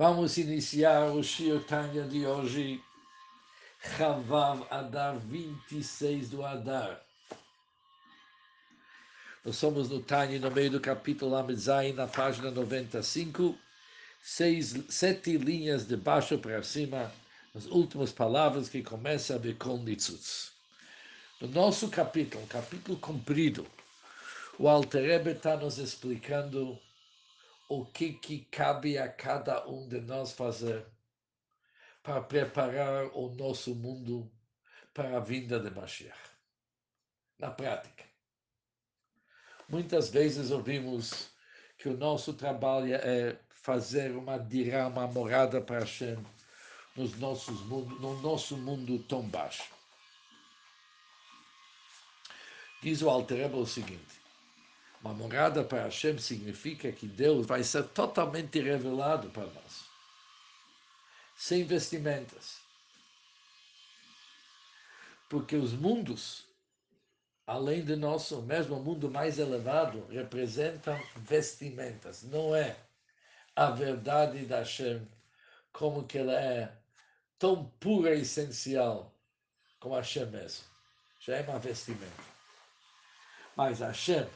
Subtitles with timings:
[0.00, 2.80] Vamos iniciar o Shir Tanya de hoje,
[3.82, 7.00] Chavav Adar 26 do Adar.
[9.44, 13.58] Nós somos no Tanya, no meio do capítulo Amizai, na página 95,
[14.22, 17.12] seis, sete linhas de baixo para cima,
[17.52, 20.52] as últimas palavras que começa a Bekol Nitzutz.
[21.40, 23.66] No nosso capítulo, capítulo comprido,
[24.60, 26.78] o Alter Rebbe está nos explicando
[27.68, 30.86] o que, que cabe a cada um de nós fazer
[32.02, 34.30] para preparar o nosso mundo
[34.94, 36.18] para a vinda de Mashiach.
[37.38, 38.04] Na prática.
[39.68, 41.30] Muitas vezes ouvimos
[41.76, 46.16] que o nosso trabalho é fazer uma dirá, uma morada para Hashem
[46.96, 49.70] nos nossos no nosso mundo tão baixo.
[52.82, 54.17] Diz o Alter o seguinte,
[55.00, 59.84] uma morada para Hashem significa que Deus vai ser totalmente revelado para nós,
[61.36, 62.58] sem vestimentas.
[65.28, 66.46] Porque os mundos,
[67.46, 72.22] além do nosso, mesmo o mundo mais elevado, representam vestimentas.
[72.22, 72.76] Não é
[73.54, 75.06] a verdade da Hashem
[75.72, 76.72] como que ela é
[77.38, 79.14] tão pura e essencial
[79.78, 80.64] como Hashem mesmo.
[81.20, 82.24] Já é uma vestimenta.
[83.54, 84.26] Mas Hashem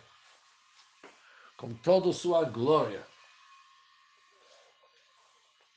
[1.62, 3.06] com toda sua glória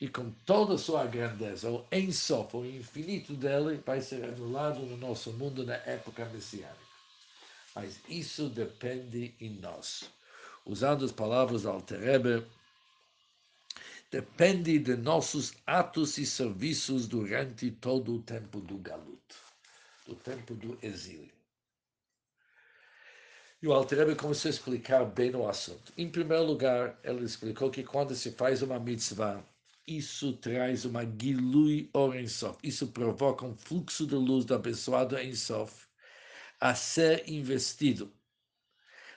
[0.01, 5.31] e com toda sua grandeza, o ensof, o infinito dele, vai ser anulado no nosso
[5.33, 6.75] mundo na época messiânica.
[7.75, 10.09] Mas isso depende em nós.
[10.65, 12.43] Usando as palavras do Alterebe,
[14.09, 19.35] depende de nossos atos e serviços durante todo o tempo do galuto,
[20.07, 21.34] do tempo do exílio.
[23.65, 25.91] E o Alter começou a explicar bem o assunto.
[25.97, 29.43] Em primeiro lugar, ele explicou que quando se faz uma mitzvah,
[29.87, 32.59] isso traz uma gilui or ensof.
[32.61, 35.87] Isso provoca um fluxo de luz do abençoado ensof
[36.61, 38.13] a ser investido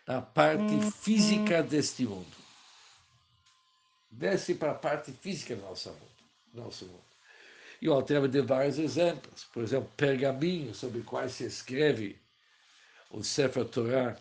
[0.06, 2.34] na parte física deste mundo.
[4.10, 6.24] Desce para a parte física do nosso mundo.
[6.54, 7.04] Nosso mundo.
[7.82, 9.44] E o Alter deu vários exemplos.
[9.52, 12.18] Por exemplo, pergaminhos sobre quais se escreve
[13.10, 14.18] o Sefer Torah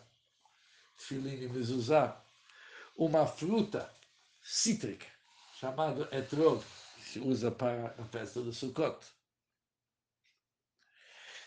[0.97, 2.21] Tfilin e Mezuzá,
[2.95, 3.93] uma fruta
[4.43, 5.05] cítrica
[5.59, 6.63] chamada etrog,
[6.95, 9.05] que se usa para a festa do Sukkot.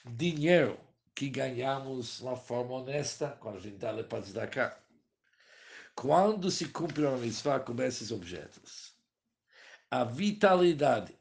[0.04, 0.78] Dinheiro
[1.14, 4.78] que ganhamos de uma forma honesta, quando a gente dá para cá.
[5.94, 8.94] Quando se cumpre uma mitzvah com esses objetos,
[9.90, 11.19] a vitalidade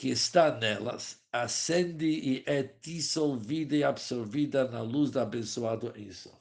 [0.00, 6.40] que está nelas acende e é dissolvida e absorvida na luz do abençoado Ensof.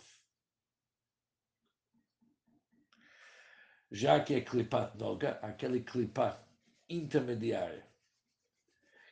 [3.92, 6.40] Já que é clipat noga, aquele clipat
[6.88, 7.84] intermediário,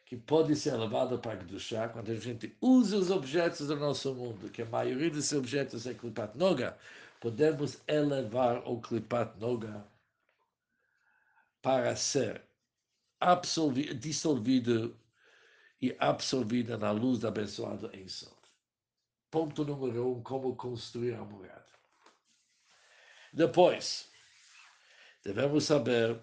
[0.05, 4.49] que pode ser levado para Kedushá, quando a gente usa os objetos do nosso mundo,
[4.49, 6.77] que a maioria desses objetos é clipat noga,
[7.19, 9.85] podemos elevar o clipat noga
[11.61, 12.46] para ser
[13.95, 14.99] dissolvido
[15.81, 18.35] e absorvida na luz da abençoada Ensof.
[19.29, 21.67] Ponto número um, como construir a morada.
[23.33, 24.09] Depois,
[25.23, 26.19] devemos saber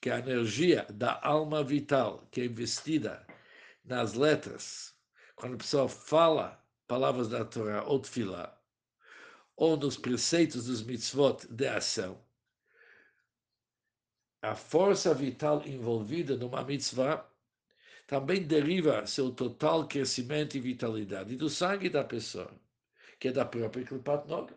[0.00, 3.26] que a energia da alma vital que é investida
[3.84, 4.94] nas letras,
[5.34, 8.56] quando a pessoa fala palavras da Torá ou Tfilah,
[9.56, 12.22] ou nos preceitos dos mitzvot de ação,
[14.42, 17.28] a força vital envolvida numa mitzvah
[18.06, 22.50] também deriva seu total crescimento e vitalidade do sangue da pessoa,
[23.18, 24.54] que é da própria Klipat Noga.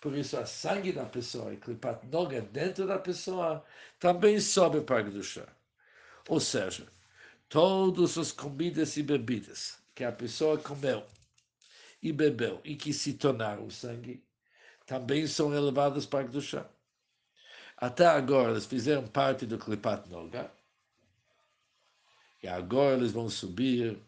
[0.00, 3.64] Por isso, a sangue da pessoa e Klipat Noga dentro da pessoa
[3.98, 5.48] também sobe para o chá.
[6.28, 6.86] Ou seja,
[7.48, 11.04] todas as comidas e bebidas que a pessoa comeu
[12.02, 14.22] e bebeu e que se tornaram sangue
[14.84, 16.68] também são elevadas para o chá.
[17.76, 20.50] Até agora eles fizeram parte do Klipat Noga,
[22.42, 23.98] e agora eles vão subir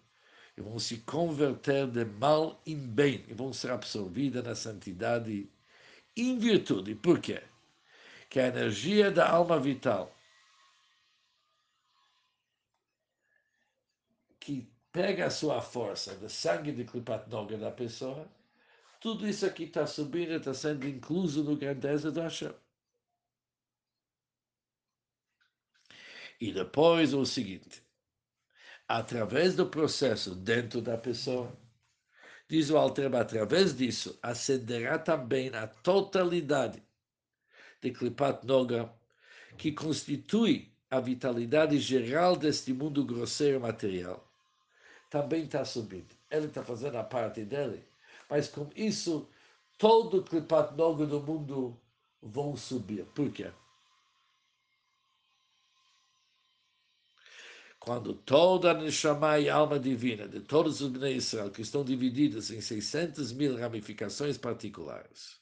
[0.56, 5.50] e vão se converter de mal em bem e vão ser absorvidos na santidade
[6.16, 6.94] em virtude.
[6.94, 7.42] Por quê?
[8.30, 10.14] Que a energia da alma vital
[14.40, 18.26] que pega a sua força do sangue de Klipat Noga da pessoa,
[19.00, 22.54] tudo isso aqui está subindo, está sendo incluso no grandeza do Hashem.
[26.40, 27.82] E depois o seguinte,
[28.86, 31.52] através do processo dentro da pessoa,
[32.48, 36.82] diz o Altreba, através disso, acenderá também a totalidade
[37.80, 38.92] de Klipat Noga,
[39.56, 44.24] que constitui a vitalidade geral deste mundo grosseiro material,
[45.10, 46.14] também está subindo.
[46.30, 47.84] Ele está fazendo a parte dele,
[48.30, 49.28] mas com isso,
[49.76, 51.78] todo Klipat Noga do mundo
[52.22, 53.04] vão subir.
[53.06, 53.50] Por quê?
[57.80, 62.50] Quando toda a Neshama e alma divina de todos os Bnei Israel, que estão divididos
[62.50, 65.40] em 600 mil ramificações particulares,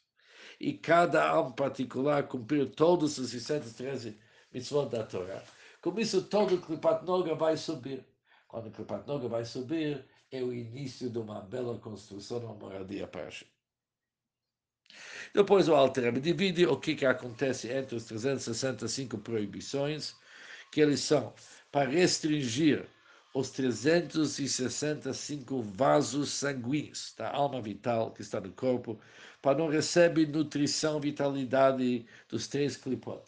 [0.61, 4.19] e cada alma particular cumprir todos os 613
[4.53, 5.43] mitzvot da Torá,
[5.81, 8.05] com isso todo o Klipat Noga vai subir.
[8.49, 13.07] Quando o Klipat Noga vai subir, é o início de uma bela construção, uma moradia
[13.07, 13.49] para Hashem.
[15.35, 20.15] Depois o Alter divide o que, que acontece entre os 365 proibições,
[20.71, 21.35] que eles são
[21.77, 22.87] para restringir
[23.35, 28.99] os 365 vasos sanguíneos da alma vital que está no corpo,
[29.43, 33.23] para não receber nutrição, vitalidade dos três clipot.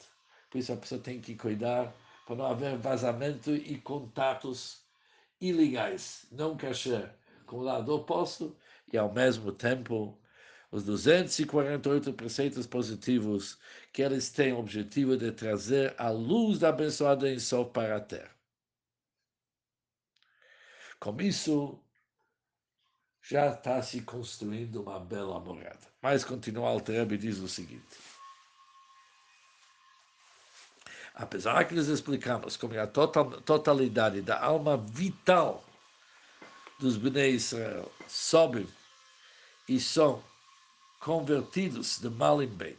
[0.48, 1.92] Por isso a pessoa tem que cuidar
[2.26, 4.80] para não haver vazamento e contatos
[5.38, 7.10] ilegais, não kasher,
[7.44, 8.56] com o lado oposto,
[8.90, 10.18] e ao mesmo tempo
[10.72, 13.58] os 248 preceitos positivos
[13.92, 18.00] que eles têm o objetivo de trazer a luz da abençoada em sol para a
[18.00, 18.37] terra.
[21.00, 21.78] Com isso,
[23.22, 25.86] já está se construindo uma bela morada.
[26.02, 27.98] Mas continua Altrebe e diz o seguinte.
[31.14, 35.64] Apesar que nós explicamos como é a total, totalidade da alma vital
[36.78, 38.68] dos Bnei Israel sobe
[39.68, 40.22] e são
[41.00, 42.78] convertidos de mal em bem,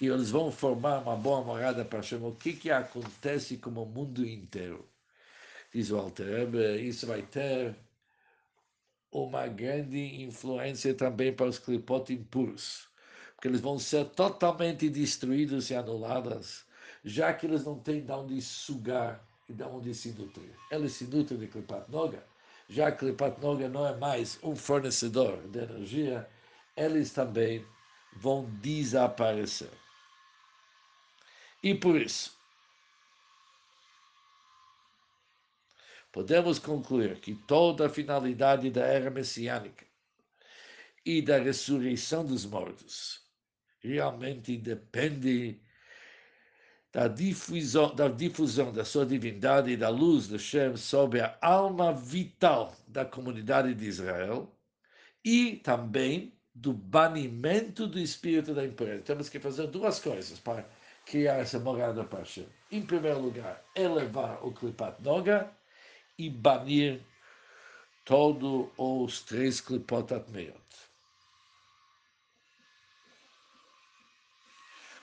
[0.00, 3.86] e eles vão formar uma boa morada para Hashem, o que, que acontece com o
[3.86, 4.91] mundo inteiro?
[5.72, 7.76] Diz o Alter isso vai ter
[9.10, 12.88] uma grande influência também para os clipot impuros,
[13.34, 16.64] porque eles vão ser totalmente destruídos e anulados,
[17.04, 20.54] já que eles não têm de onde sugar e de onde se nutrir.
[20.70, 22.24] Eles se nutrem de clipat noga,
[22.68, 26.26] já que clipat noga não é mais um fornecedor de energia,
[26.76, 27.64] eles também
[28.16, 29.70] vão desaparecer.
[31.62, 32.36] E por isso,
[36.12, 39.84] podemos concluir que toda a finalidade da era messiânica
[41.04, 43.22] e da ressurreição dos mortos
[43.80, 45.60] realmente depende
[46.92, 51.92] da difusão, da difusão da sua divindade e da luz do Shem sobre a alma
[51.92, 54.54] vital da comunidade de Israel
[55.24, 59.02] e também do banimento do espírito da impureza.
[59.02, 60.68] Temos que fazer duas coisas para
[61.06, 62.46] criar essa morada para Hashem.
[62.70, 65.50] Em primeiro lugar, elevar o Klipat Noga,
[66.18, 67.00] e banir
[68.04, 70.58] todos os três Klipot Atmeot.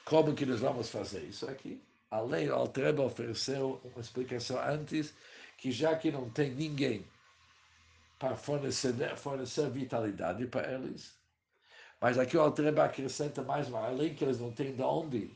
[0.06, 1.82] Como que nós vamos fazer isso aqui?
[2.10, 5.14] Além, o Altreba ofereceu uma explicação antes,
[5.58, 7.06] que já que não tem ninguém
[8.18, 11.14] para fornecer, fornecer vitalidade para eles,
[12.02, 15.32] mas aqui o Altreba acrescenta mais, além que eles não têm de onde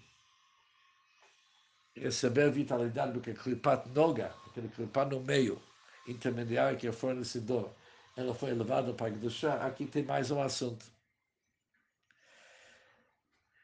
[1.96, 5.62] receber vitalidade do que Klipat Noga, aquele Klipat no meio,
[6.08, 7.74] intermediário que é fornecedor,
[8.16, 10.86] ela foi elevada para Kedushá, aqui tem mais um assunto.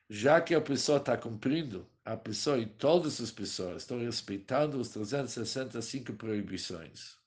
[0.10, 4.90] Já que a pessoa está cumprindo, a pessoa e todas as pessoas estão respeitando os
[4.90, 7.20] 365 proibições.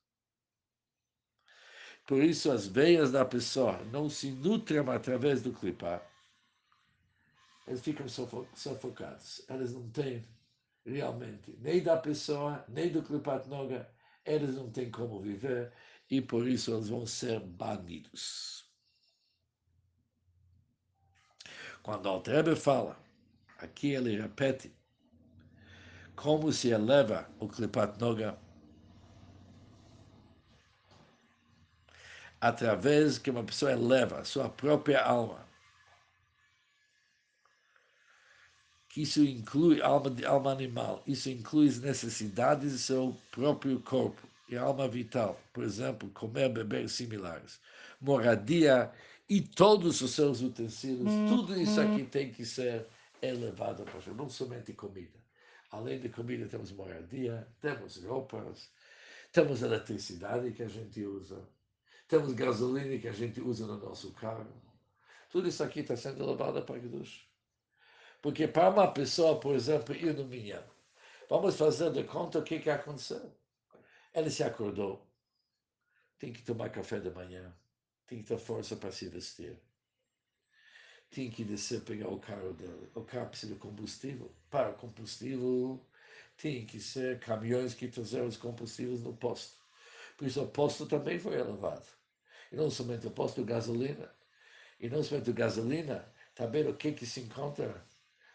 [2.07, 6.05] Por isso, as veias da pessoa não se nutrem através do clipar.
[7.69, 9.45] Eles ficam sufocados.
[9.49, 10.25] Eles não têm
[10.85, 13.89] realmente nem da pessoa, nem do clipat noga,
[14.25, 15.73] eles não têm como viver
[16.11, 18.71] e por isso eles vão ser banidos.
[21.83, 22.97] Quando o Altrebe fala,
[23.59, 24.73] aqui ele repete,
[26.15, 28.39] como se eleva o Klipat Noga
[32.41, 35.52] através que uma pessoa eleva a sua própria alma
[38.93, 44.21] que isso inclui alma, alma animal, isso inclui as necessidades do seu próprio corpo
[44.51, 47.59] e alma vital, por exemplo, comer, beber similares,
[47.99, 48.93] moradia
[49.31, 52.87] e todos os seus utensílios, tudo isso aqui tem que ser
[53.23, 55.19] elevado para não somente comida.
[55.71, 58.69] Além de comida, temos moradia, temos roupas,
[59.33, 61.43] temos eletricidade que a gente usa,
[62.07, 64.53] temos gasolina que a gente usa no nosso carro.
[65.31, 67.32] Tudo isso aqui está sendo levado para Deus.
[68.23, 70.63] Porque para uma pessoa, por exemplo, ir no minhão,
[71.29, 73.37] vamos fazer de conta o que, que aconteceu.
[74.15, 75.05] Ele se acordou,
[76.21, 77.53] tem que tomar café da manhã,
[78.07, 79.59] tem que ter força para se vestir,
[81.11, 82.89] tinha que descer pegar o carro dele.
[82.95, 84.33] O carro precisa de combustível.
[84.49, 85.85] Para combustível,
[86.37, 89.61] tinha que ser caminhões que trouxeram os combustíveis no posto.
[90.17, 91.87] Por isso o posto também foi elevado.
[92.53, 94.15] E não somente o posto de gasolina,
[94.79, 97.85] e não somente gasolina, também o que, que se encontra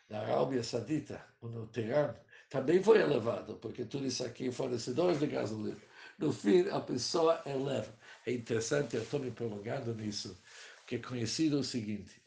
[0.10, 2.16] na Arábia Saudita, no Teherã,
[2.50, 5.78] também foi elevado, porque tudo isso aqui fornecedores de gasolina.
[6.18, 7.94] No fim, a pessoa eleva.
[8.26, 10.42] É interessante, eu estou me prolongando nisso,
[10.86, 12.22] que é conhecido o seguinte: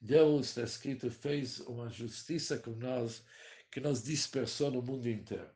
[0.00, 3.24] Deus, está escrito, fez uma justiça com nós
[3.70, 5.50] que nos dispersou no mundo inteiro.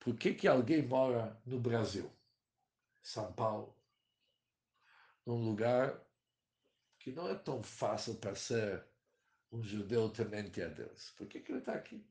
[0.00, 2.10] Por que, que alguém mora no Brasil,
[3.02, 3.76] São Paulo,
[5.24, 6.02] num lugar
[6.98, 8.84] que não é tão fácil para ser
[9.52, 11.10] um judeu temente a Deus?
[11.16, 12.04] Por que, que ele está aqui?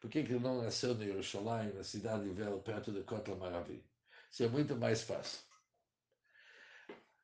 [0.00, 3.84] Por que, que ele não nasceu em Jerusalém, na cidade velha, perto de Kotla Maravi?
[4.30, 5.40] Isso é muito mais fácil.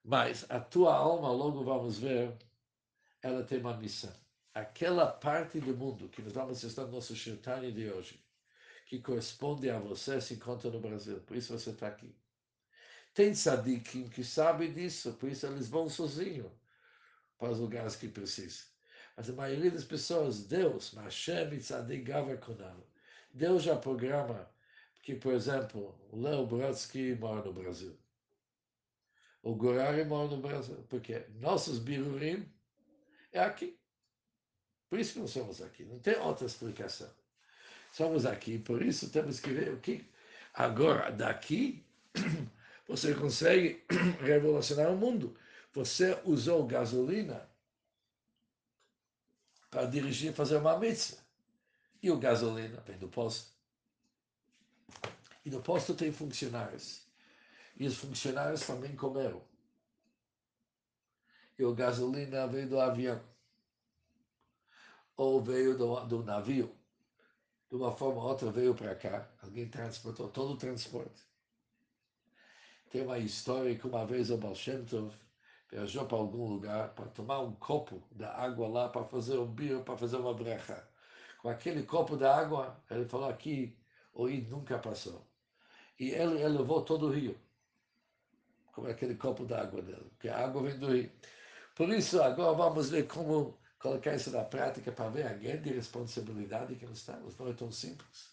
[0.05, 2.37] Mas a tua alma, logo vamos ver,
[3.23, 4.13] ela tem uma missão.
[4.53, 8.23] Aquela parte do mundo que nós vamos estar no nosso Shirtani de hoje,
[8.87, 11.21] que corresponde a você, se encontra no Brasil.
[11.21, 12.15] Por isso você está aqui.
[13.15, 16.51] Tem sadikim que sabem disso, por isso eles vão sozinhos
[17.39, 18.72] para os lugares que precisam.
[19.17, 20.95] Mas a maioria das pessoas, Deus,
[23.35, 24.51] Deus já programa
[25.03, 27.99] que, por exemplo, o Leo Brodsky mora no Brasil.
[29.43, 32.49] O Gorari mora no Brasil, porque nossos birurim
[33.33, 33.77] é aqui.
[34.89, 37.11] Por isso que nós somos aqui, não tem outra explicação.
[37.93, 40.07] Somos aqui, por isso temos que ver o que.
[40.55, 41.85] Agora, daqui,
[42.87, 43.83] você consegue
[44.23, 45.37] revolucionar o mundo.
[45.73, 47.49] Você usou gasolina
[49.73, 51.19] para dirigir, fazer uma mitzvah.
[52.03, 53.51] E o gasolina vem do posto.
[55.45, 57.07] E no posto tem funcionários.
[57.77, 59.43] E os funcionários também comeram.
[61.59, 63.21] E o gasolina veio do avião.
[65.17, 66.77] Ou veio do, do navio.
[67.71, 69.27] De uma forma ou outra veio para cá.
[69.43, 71.23] Alguém transportou todo o transporte.
[72.91, 75.15] Tem uma história que uma vez o Baal Shem Tov
[75.73, 79.83] viajou para algum lugar para tomar um copo da água lá para fazer um bio,
[79.83, 80.87] para fazer uma brecha.
[81.41, 83.75] Com aquele copo da água, ele falou aqui,
[84.13, 85.27] o I nunca passou.
[85.99, 87.41] E ele elevou todo o rio,
[88.73, 91.11] com aquele copo da água dele, porque a água vem do rio.
[91.75, 96.77] Por isso, agora vamos ver como colocar isso na prática para ver a grande responsabilidade
[96.77, 97.37] que nós temos.
[97.39, 98.31] Não é tão simples.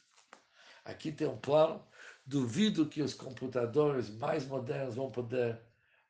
[0.84, 1.82] Aqui tem um plano.
[2.26, 5.60] Duvido que os computadores mais modernos vão poder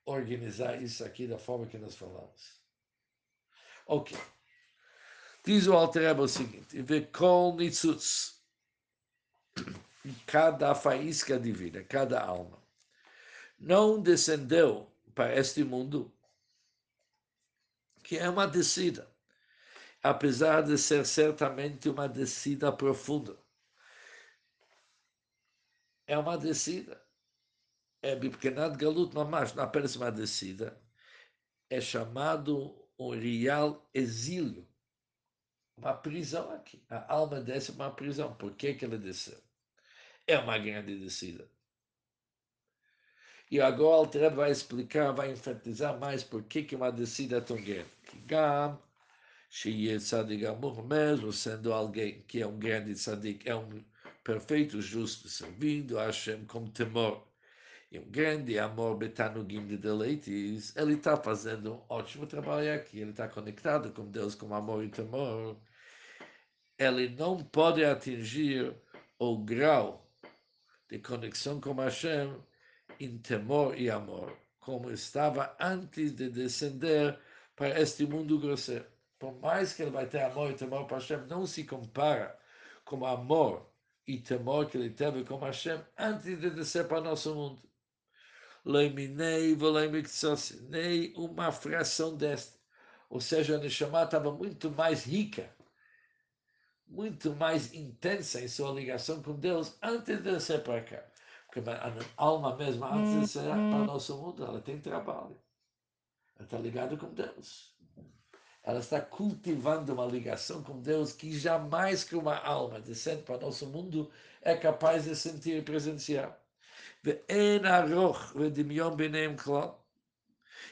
[0.10, 2.60] organizar isso aqui da forma que nós falamos.
[3.86, 4.18] Ok.
[5.44, 6.78] Diz o Alter o seguinte:
[7.56, 8.40] nitzutz.
[10.26, 12.58] Cada faísca divina, cada alma,
[13.60, 16.12] não descendeu para este mundo,
[18.02, 19.12] que é uma descida,
[20.02, 23.38] apesar de ser certamente uma descida profunda.
[26.08, 27.00] É uma descida
[28.02, 30.80] é Bipkenat Galut Mamash, apenas uma descida,
[31.70, 34.68] é chamado um real exílio,
[35.78, 36.84] uma prisão aqui.
[36.90, 38.34] A alma desce uma prisão.
[38.36, 39.38] Por que, que ela desceu?
[40.28, 41.50] É uma grande descida.
[43.52, 47.42] E agora o Alter vai explicar, vai enfatizar mais por que, que uma descida é
[47.42, 47.90] tão grande.
[48.26, 48.80] Gam,
[49.50, 53.84] Shiye Tzadik Amur, mesmo sendo alguém que é um grande tzadik, é um
[54.24, 57.29] perfeito justo, servindo a Hashem com temor
[57.92, 63.12] e um grande amor betanugim de deleites, ele está fazendo um ótimo trabalho aqui, ele
[63.12, 65.58] está conectado com Deus com amor e temor.
[66.78, 68.76] Ele não pode atingir
[69.18, 70.08] o grau
[70.88, 72.36] de conexão com Hashem
[73.00, 77.18] em temor e amor, como estava antes de descender
[77.56, 78.86] para este mundo grosseiro.
[79.18, 82.38] Por mais que ele vai ter amor e temor para Hashem, não se compara
[82.86, 83.68] com o amor
[84.06, 87.69] e temor que ele teve com Hashem antes de descer para o nosso mundo
[90.70, 92.58] nem uma fração desta.
[93.10, 95.50] Ou seja, a Neshama estava muito mais rica,
[96.88, 101.04] muito mais intensa em sua ligação com Deus antes de ser para cá.
[101.48, 105.36] Porque a alma mesmo, antes de ser para o nosso mundo, ela tem trabalho.
[106.36, 107.76] Ela está ligada com Deus.
[108.64, 113.42] Ela está cultivando uma ligação com Deus que jamais que uma alma descendo para o
[113.42, 114.12] nosso mundo
[114.44, 116.40] é capaz de sentir e presenciar.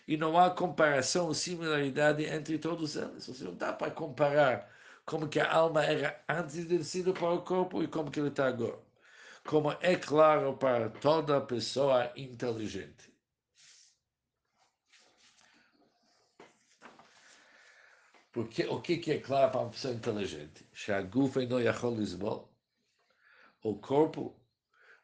[0.07, 3.27] E não há comparação ou similaridade entre todos eles.
[3.27, 4.69] Você não dá para comparar
[5.05, 8.29] como que a alma era antes de descer para o corpo e como que ele
[8.29, 8.79] está agora.
[9.45, 13.13] Como é claro para toda pessoa inteligente.
[18.31, 20.65] Porque o que, que é claro para uma pessoa inteligente?
[23.63, 24.35] O corpo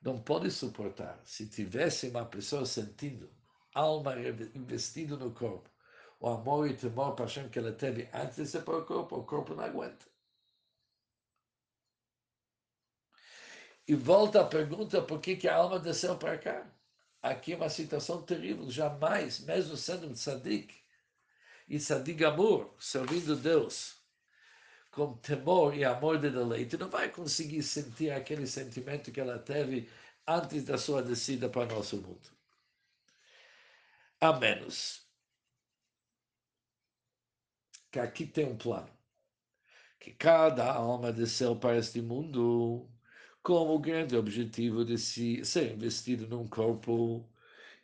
[0.03, 1.19] não pode suportar.
[1.25, 3.29] Se tivesse uma pessoa sentindo
[3.74, 4.15] alma
[4.53, 5.69] investindo no corpo,
[6.19, 9.24] o amor e temor Hashem que ela teve antes de ser para o corpo, o
[9.24, 10.05] corpo não aguenta.
[13.88, 16.65] E volta a pergunta por que, que a alma desceu para cá.
[17.22, 18.69] Aqui é uma situação terrível.
[18.69, 20.74] Jamais, mesmo sendo um tzadik,
[21.67, 24.02] e tzadik amor, servindo Deus,
[24.93, 29.89] com temor e amor de deleite, não vai conseguir sentir aquele sentimento que ela teve
[30.27, 32.29] antes da sua descida para o nosso mundo.
[34.21, 35.03] A menos
[37.91, 38.89] que aqui tem um plano.
[40.00, 42.89] Que cada alma desceu para este mundo
[43.41, 47.29] com o grande objetivo de se, ser investido num corpo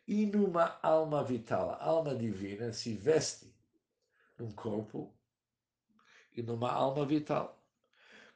[0.06, 1.70] e numa alma vital.
[1.70, 3.52] A alma divina se veste
[4.38, 5.14] num corpo
[6.36, 7.58] e numa alma vital.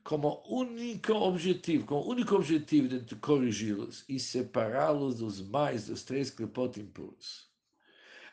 [0.03, 6.31] Como único objetivo, com o único objetivo de corrigi-los e separá-los dos mais dos três
[6.31, 7.49] clipot impuros,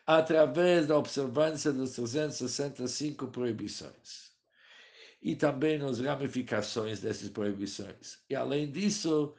[0.06, 4.32] através da observância das 365 proibições
[5.22, 8.20] e também nas ramificações dessas proibições.
[8.30, 9.36] E além disso,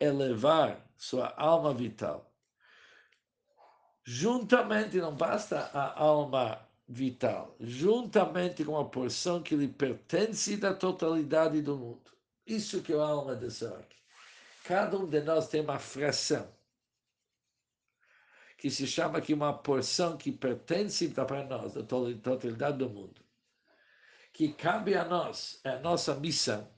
[0.00, 2.32] elevar sua alma vital.
[4.02, 11.60] Juntamente, não basta a alma vital, juntamente com a porção que lhe pertence da totalidade
[11.62, 12.12] do mundo.
[12.46, 13.96] Isso que é a alma de aqui.
[14.64, 16.52] Cada um de nós tem uma fração,
[18.58, 23.26] que se chama aqui uma porção que pertence para nós, da totalidade do mundo
[24.36, 26.70] que cabe a nós, é a nossa missão,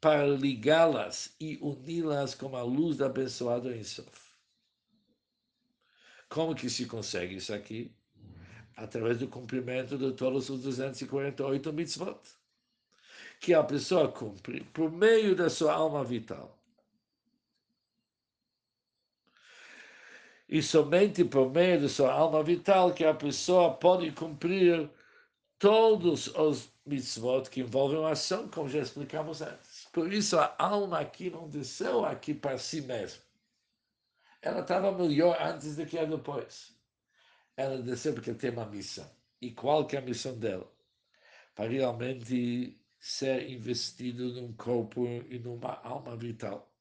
[0.00, 4.34] para ligá-las e uni-las com a luz da abençoada Ensof.
[6.28, 7.94] Como que se consegue isso aqui?
[8.76, 12.20] Através do cumprimento de todos os 248 mitzvot,
[13.40, 16.58] que a pessoa cumpre por meio da sua alma vital.
[20.48, 24.90] E somente por meio da sua alma vital que a pessoa pode cumprir
[25.58, 29.88] todos os mitzvot que envolvem a ação, como já explicamos antes.
[29.92, 33.22] Por isso a alma aqui não desceu aqui para si mesma.
[34.42, 36.74] Ela estava melhor antes do que é depois.
[37.56, 39.10] Ela desceu porque tem uma missão.
[39.40, 40.70] E qual que é a missão dela?
[41.54, 46.72] Para realmente ser investido num corpo e numa alma vital.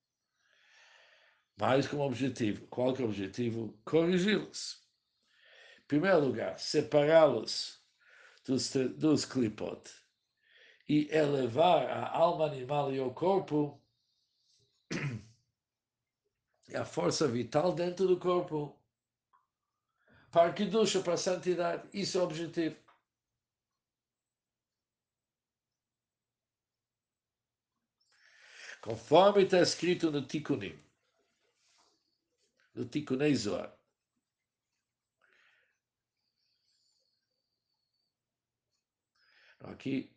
[1.57, 2.67] Mas como objetivo.
[2.67, 3.79] Qual que é o objetivo?
[3.83, 4.81] Corrigi-los.
[5.79, 7.81] Em primeiro lugar, separá-los
[8.45, 9.91] dos, dos clipot
[10.87, 13.81] e elevar a alma animal e o corpo
[16.67, 18.80] e a força vital dentro do corpo
[20.31, 21.87] para que ducha para a santidade.
[21.93, 22.75] Isso é o objetivo.
[28.81, 30.75] Conforme está escrito no Tikkunim,
[32.73, 33.77] no Tikkunei Zohar.
[39.59, 40.11] Aqui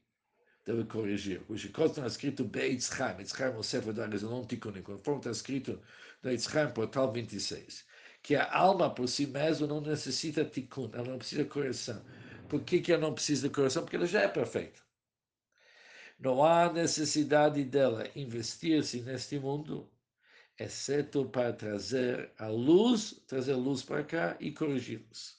[0.65, 1.43] deve corrigir.
[1.51, 3.19] O Shikot está escrito Beitzchaim.
[3.19, 4.83] Eitzchaim é o Sefer da não Tikkunim.
[4.83, 5.83] Conforme está escrito
[6.23, 7.85] no Eitzchaim, portal 26.
[8.25, 12.03] Que a alma por si mesma não necessita tikkun, ela não precisa de correção.
[12.49, 13.83] Por que, que ela não precisa de correção?
[13.83, 14.81] Porque ela já é perfeita.
[16.19, 19.93] Não há necessidade dela investir-se neste mundo,
[20.59, 25.39] exceto para trazer a luz, trazer luz para cá e corrigi-los.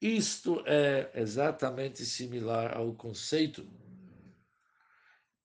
[0.00, 3.64] Isto é exatamente similar ao conceito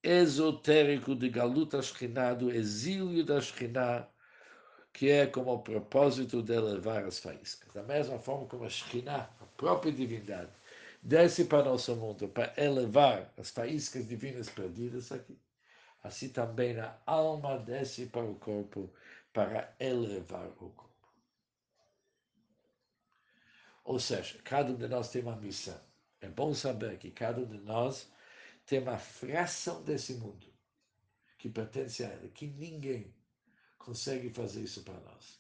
[0.02, 4.10] esotérico de Galuta Shekhinah, do exílio da Shekhinah,
[5.00, 7.74] que é como o propósito de elevar as faíscas.
[7.74, 10.52] Da mesma forma como a Shekhinah, a própria divindade,
[11.02, 15.40] desce para nosso mundo para elevar as faíscas divinas perdidas aqui,
[16.04, 18.94] assim também a alma desce para o corpo
[19.32, 20.90] para elevar o corpo.
[23.86, 25.80] Ou seja, cada um de nós tem uma missão.
[26.20, 28.12] É bom saber que cada um de nós
[28.66, 30.46] tem uma fração desse mundo
[31.38, 33.18] que pertence a ele, que ninguém
[33.80, 35.40] consegue fazer isso para nós.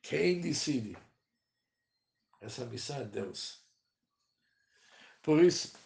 [0.00, 0.96] Quem decide?
[2.40, 3.60] Essa missão é Deus.
[5.22, 5.76] Por isso,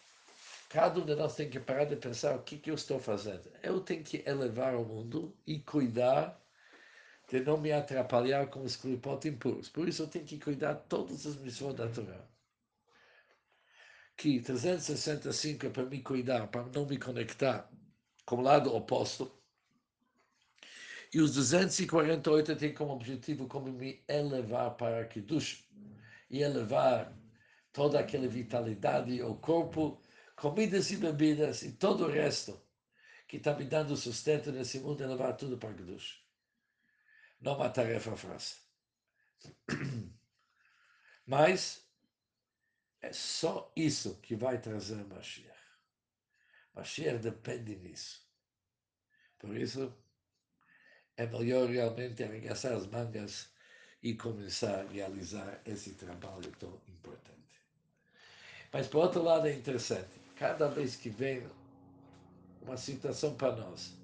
[0.69, 3.51] cada um de nós tem que parar de pensar o que, que eu estou fazendo.
[3.61, 6.41] Eu tenho que elevar o mundo e cuidar
[7.27, 9.67] de não me atrapalhar com os clipot impuros.
[9.67, 12.32] Por isso eu tenho que cuidar de todas as missões Torá.
[14.15, 17.69] Que 365 é para me cuidar, para não me conectar
[18.25, 19.31] com o lado oposto.
[21.13, 25.67] E os 248 têm como objetivo como me elevar para Kiddush
[26.29, 27.15] e elevar
[27.71, 30.01] toda aquela vitalidade, o corpo,
[30.35, 32.59] comidas e bebidas e todo o resto
[33.27, 36.23] que está me dando sustento nesse mundo, elevar tudo para Kiddush.
[37.39, 38.57] Não uma tarefa fácil.
[41.27, 41.82] Mas
[43.03, 45.59] é só isso que vai trazer Mashiach.
[46.73, 48.25] Mashiach depende disso.
[49.37, 49.93] Por isso,
[51.17, 53.49] é melhor realmente arregaçar as mangas
[54.01, 57.61] e começar a realizar esse trabalho tão importante.
[58.71, 60.09] Mas, por outro lado, é interessante.
[60.37, 61.45] Cada vez que vem
[62.61, 63.97] uma situação para nós,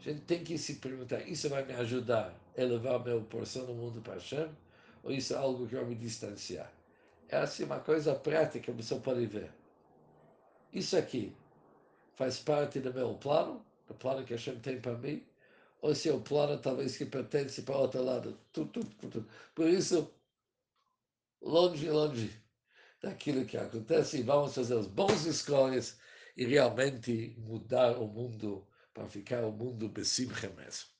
[0.00, 3.66] a gente tem que se perguntar: isso vai me ajudar a elevar a minha porção
[3.66, 4.48] no mundo para Hashem?
[5.02, 6.77] Ou isso é algo que vai me distanciar?
[7.28, 9.52] É assim uma coisa prática pessoa pode ver.
[10.72, 11.36] Isso aqui
[12.14, 15.26] faz parte do meu plano, do plano que Hashem tem para mim,
[15.80, 18.38] ou se é o plano talvez que pertence para outro lado.
[19.54, 20.12] Por isso,
[21.40, 22.32] longe, longe
[23.00, 25.98] daquilo que acontece, e vamos fazer as boas escolhas
[26.36, 30.97] e realmente mudar o mundo para ficar o mundo besimcha mesmo.